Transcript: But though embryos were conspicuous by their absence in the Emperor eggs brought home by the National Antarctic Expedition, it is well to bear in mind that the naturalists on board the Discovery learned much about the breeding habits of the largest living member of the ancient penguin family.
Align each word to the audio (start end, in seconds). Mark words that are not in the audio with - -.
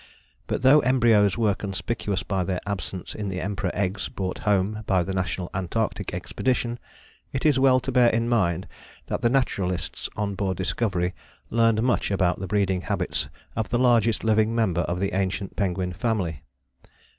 But 0.47 0.63
though 0.63 0.79
embryos 0.79 1.37
were 1.37 1.53
conspicuous 1.53 2.23
by 2.23 2.43
their 2.43 2.59
absence 2.65 3.13
in 3.13 3.27
the 3.29 3.39
Emperor 3.39 3.69
eggs 3.75 4.07
brought 4.09 4.39
home 4.39 4.81
by 4.87 5.03
the 5.03 5.13
National 5.13 5.51
Antarctic 5.53 6.11
Expedition, 6.11 6.79
it 7.31 7.45
is 7.45 7.59
well 7.59 7.79
to 7.81 7.91
bear 7.91 8.09
in 8.09 8.27
mind 8.27 8.67
that 9.05 9.21
the 9.21 9.29
naturalists 9.29 10.09
on 10.15 10.33
board 10.33 10.57
the 10.57 10.63
Discovery 10.63 11.13
learned 11.51 11.83
much 11.83 12.09
about 12.09 12.39
the 12.39 12.47
breeding 12.47 12.81
habits 12.81 13.29
of 13.55 13.69
the 13.69 13.77
largest 13.77 14.23
living 14.23 14.55
member 14.55 14.81
of 14.81 14.99
the 14.99 15.13
ancient 15.13 15.55
penguin 15.55 15.93
family. 15.93 16.41